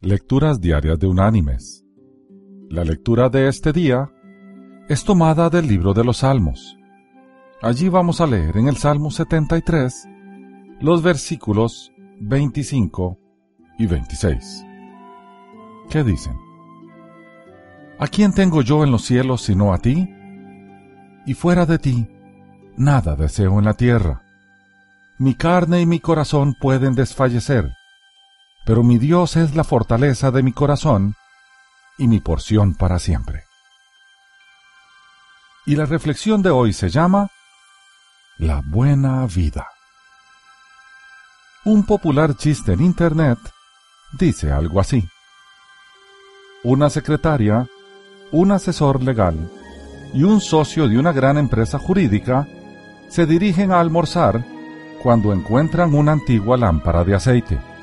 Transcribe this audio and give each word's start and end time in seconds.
Lecturas 0.00 0.60
Diarias 0.60 0.96
de 1.00 1.08
Unánimes. 1.08 1.84
La 2.70 2.84
lectura 2.84 3.30
de 3.30 3.48
este 3.48 3.72
día 3.72 4.08
es 4.88 5.02
tomada 5.02 5.50
del 5.50 5.66
libro 5.66 5.92
de 5.92 6.04
los 6.04 6.18
Salmos. 6.18 6.78
Allí 7.62 7.88
vamos 7.88 8.20
a 8.20 8.28
leer 8.28 8.58
en 8.58 8.68
el 8.68 8.76
Salmo 8.76 9.10
73 9.10 10.08
los 10.80 11.02
versículos 11.02 11.90
25 12.20 13.18
y 13.76 13.86
26. 13.86 14.64
¿Qué 15.90 16.04
dicen? 16.04 16.36
¿A 17.98 18.06
quién 18.06 18.32
tengo 18.32 18.62
yo 18.62 18.84
en 18.84 18.92
los 18.92 19.02
cielos 19.02 19.42
sino 19.42 19.74
a 19.74 19.78
ti? 19.78 20.08
Y 21.26 21.34
fuera 21.34 21.66
de 21.66 21.80
ti, 21.80 22.06
nada 22.76 23.16
deseo 23.16 23.58
en 23.58 23.64
la 23.64 23.74
tierra. 23.74 24.22
Mi 25.18 25.34
carne 25.34 25.80
y 25.80 25.86
mi 25.86 25.98
corazón 25.98 26.54
pueden 26.60 26.94
desfallecer, 26.94 27.72
pero 28.68 28.82
mi 28.82 28.98
Dios 28.98 29.36
es 29.36 29.54
la 29.54 29.64
fortaleza 29.64 30.30
de 30.30 30.42
mi 30.42 30.52
corazón 30.52 31.14
y 31.96 32.06
mi 32.06 32.20
porción 32.20 32.74
para 32.74 32.98
siempre. 32.98 33.44
Y 35.64 35.74
la 35.74 35.86
reflexión 35.86 36.42
de 36.42 36.50
hoy 36.50 36.74
se 36.74 36.90
llama 36.90 37.30
La 38.36 38.60
buena 38.62 39.24
vida. 39.24 39.68
Un 41.64 41.86
popular 41.86 42.36
chiste 42.36 42.74
en 42.74 42.82
Internet 42.82 43.38
dice 44.12 44.52
algo 44.52 44.80
así. 44.80 45.08
Una 46.62 46.90
secretaria, 46.90 47.66
un 48.32 48.52
asesor 48.52 49.02
legal 49.02 49.50
y 50.12 50.24
un 50.24 50.42
socio 50.42 50.88
de 50.88 50.98
una 50.98 51.12
gran 51.12 51.38
empresa 51.38 51.78
jurídica 51.78 52.46
se 53.08 53.24
dirigen 53.24 53.72
a 53.72 53.80
almorzar 53.80 54.44
cuando 55.02 55.32
encuentran 55.32 55.94
una 55.94 56.12
antigua 56.12 56.58
lámpara 56.58 57.02
de 57.02 57.14
aceite. 57.14 57.77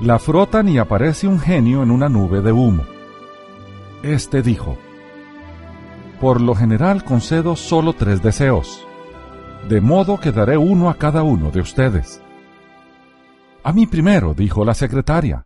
La 0.00 0.20
frotan 0.20 0.68
y 0.68 0.78
aparece 0.78 1.26
un 1.26 1.40
genio 1.40 1.82
en 1.82 1.90
una 1.90 2.08
nube 2.08 2.40
de 2.40 2.52
humo. 2.52 2.84
Este 4.04 4.42
dijo, 4.42 4.78
Por 6.20 6.40
lo 6.40 6.54
general 6.54 7.02
concedo 7.02 7.56
solo 7.56 7.94
tres 7.94 8.22
deseos, 8.22 8.86
de 9.68 9.80
modo 9.80 10.20
que 10.20 10.30
daré 10.30 10.56
uno 10.56 10.88
a 10.88 10.94
cada 10.94 11.24
uno 11.24 11.50
de 11.50 11.60
ustedes. 11.60 12.22
A 13.64 13.72
mí 13.72 13.88
primero, 13.88 14.34
dijo 14.34 14.64
la 14.64 14.74
secretaria. 14.74 15.44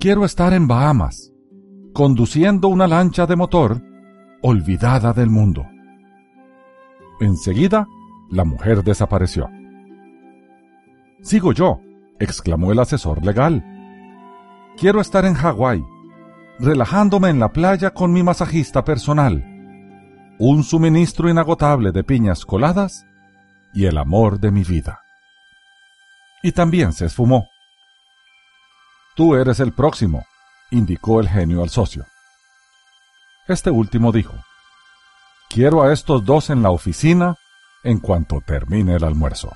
Quiero 0.00 0.24
estar 0.24 0.52
en 0.52 0.66
Bahamas, 0.66 1.32
conduciendo 1.94 2.66
una 2.66 2.88
lancha 2.88 3.26
de 3.26 3.36
motor 3.36 3.80
olvidada 4.42 5.12
del 5.12 5.30
mundo. 5.30 5.64
Enseguida, 7.20 7.86
la 8.28 8.44
mujer 8.44 8.82
desapareció. 8.82 9.48
Sigo 11.22 11.52
yo, 11.52 11.80
exclamó 12.18 12.72
el 12.72 12.78
asesor 12.78 13.24
legal. 13.24 13.64
Quiero 14.76 15.00
estar 15.00 15.24
en 15.24 15.34
Hawái, 15.34 15.84
relajándome 16.58 17.30
en 17.30 17.38
la 17.38 17.52
playa 17.52 17.92
con 17.92 18.12
mi 18.12 18.22
masajista 18.22 18.84
personal, 18.84 19.44
un 20.38 20.64
suministro 20.64 21.28
inagotable 21.28 21.92
de 21.92 22.04
piñas 22.04 22.44
coladas 22.44 23.06
y 23.72 23.86
el 23.86 23.98
amor 23.98 24.40
de 24.40 24.50
mi 24.50 24.64
vida. 24.64 25.00
Y 26.42 26.52
también 26.52 26.92
se 26.92 27.06
esfumó. 27.06 27.48
Tú 29.14 29.34
eres 29.34 29.60
el 29.60 29.72
próximo, 29.72 30.24
indicó 30.70 31.20
el 31.20 31.28
genio 31.28 31.62
al 31.62 31.70
socio. 31.70 32.06
Este 33.48 33.70
último 33.70 34.12
dijo, 34.12 34.34
Quiero 35.48 35.82
a 35.82 35.92
estos 35.92 36.24
dos 36.24 36.50
en 36.50 36.62
la 36.62 36.70
oficina 36.70 37.36
en 37.82 37.98
cuanto 37.98 38.40
termine 38.40 38.96
el 38.96 39.04
almuerzo. 39.04 39.52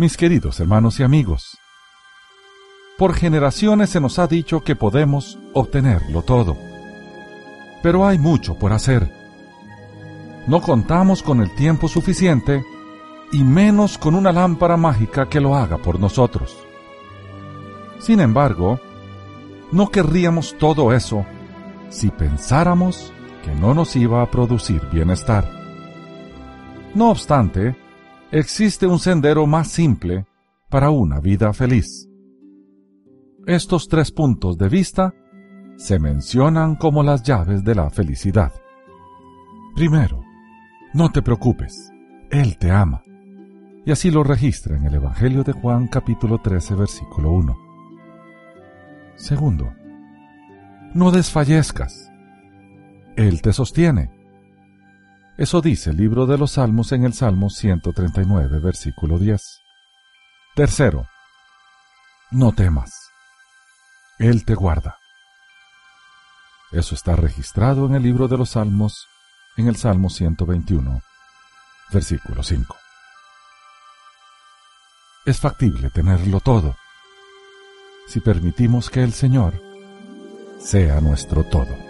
Mis 0.00 0.16
queridos 0.16 0.58
hermanos 0.60 0.98
y 0.98 1.02
amigos, 1.02 1.58
por 2.96 3.12
generaciones 3.12 3.90
se 3.90 4.00
nos 4.00 4.18
ha 4.18 4.26
dicho 4.26 4.62
que 4.64 4.74
podemos 4.74 5.38
obtenerlo 5.52 6.22
todo, 6.22 6.56
pero 7.82 8.06
hay 8.06 8.18
mucho 8.18 8.54
por 8.58 8.72
hacer. 8.72 9.12
No 10.46 10.62
contamos 10.62 11.22
con 11.22 11.42
el 11.42 11.54
tiempo 11.54 11.86
suficiente 11.86 12.64
y 13.30 13.44
menos 13.44 13.98
con 13.98 14.14
una 14.14 14.32
lámpara 14.32 14.78
mágica 14.78 15.28
que 15.28 15.38
lo 15.38 15.54
haga 15.54 15.76
por 15.76 16.00
nosotros. 16.00 16.56
Sin 17.98 18.20
embargo, 18.20 18.80
no 19.70 19.90
querríamos 19.90 20.56
todo 20.56 20.94
eso 20.94 21.26
si 21.90 22.08
pensáramos 22.10 23.12
que 23.44 23.54
no 23.54 23.74
nos 23.74 23.94
iba 23.96 24.22
a 24.22 24.30
producir 24.30 24.80
bienestar. 24.90 25.46
No 26.94 27.10
obstante, 27.10 27.76
existe 28.32 28.86
un 28.86 28.98
sendero 28.98 29.46
más 29.46 29.68
simple 29.68 30.26
para 30.68 30.90
una 30.90 31.20
vida 31.20 31.52
feliz. 31.52 32.08
Estos 33.46 33.88
tres 33.88 34.12
puntos 34.12 34.56
de 34.58 34.68
vista 34.68 35.14
se 35.76 35.98
mencionan 35.98 36.76
como 36.76 37.02
las 37.02 37.22
llaves 37.22 37.64
de 37.64 37.74
la 37.74 37.90
felicidad. 37.90 38.52
Primero, 39.74 40.22
no 40.92 41.10
te 41.10 41.22
preocupes, 41.22 41.90
Él 42.30 42.58
te 42.58 42.70
ama. 42.70 43.02
Y 43.84 43.92
así 43.92 44.10
lo 44.10 44.22
registra 44.22 44.76
en 44.76 44.84
el 44.84 44.94
Evangelio 44.94 45.42
de 45.42 45.52
Juan 45.52 45.88
capítulo 45.88 46.38
13 46.38 46.74
versículo 46.74 47.32
1. 47.32 47.58
Segundo, 49.16 49.72
no 50.94 51.10
desfallezcas. 51.10 52.12
Él 53.16 53.42
te 53.42 53.52
sostiene. 53.52 54.19
Eso 55.40 55.62
dice 55.62 55.88
el 55.88 55.96
libro 55.96 56.26
de 56.26 56.36
los 56.36 56.52
Salmos 56.52 56.92
en 56.92 57.04
el 57.06 57.14
Salmo 57.14 57.48
139, 57.48 58.58
versículo 58.58 59.18
10. 59.18 59.62
Tercero, 60.54 61.08
no 62.30 62.52
temas. 62.52 62.92
Él 64.18 64.44
te 64.44 64.54
guarda. 64.54 64.98
Eso 66.72 66.94
está 66.94 67.16
registrado 67.16 67.86
en 67.86 67.94
el 67.94 68.02
libro 68.02 68.28
de 68.28 68.36
los 68.36 68.50
Salmos, 68.50 69.08
en 69.56 69.68
el 69.68 69.76
Salmo 69.76 70.10
121, 70.10 71.00
versículo 71.90 72.42
5. 72.42 72.76
Es 75.24 75.40
factible 75.40 75.88
tenerlo 75.88 76.40
todo, 76.40 76.76
si 78.08 78.20
permitimos 78.20 78.90
que 78.90 79.02
el 79.02 79.14
Señor 79.14 79.54
sea 80.58 81.00
nuestro 81.00 81.44
todo. 81.44 81.89